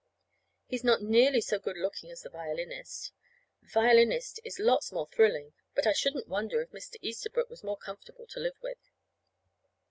He's 0.65 0.83
not 0.83 1.03
nearly 1.03 1.41
so 1.41 1.59
good 1.59 1.77
looking 1.77 2.09
as 2.09 2.23
the 2.23 2.31
violinist. 2.31 3.11
The 3.61 3.67
violinist 3.67 4.39
is 4.43 4.57
lots 4.57 4.91
more 4.91 5.05
thrilling, 5.05 5.53
but 5.75 5.85
I 5.85 5.93
shouldn't 5.93 6.27
wonder 6.27 6.59
if 6.59 6.71
Mr. 6.71 6.95
Easterbrook 7.01 7.51
was 7.51 7.63
more 7.63 7.77
comfortable 7.77 8.25
to 8.25 8.39
live 8.39 8.57
with. 8.63 8.79